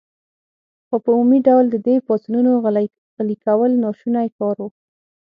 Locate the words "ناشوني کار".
3.83-4.55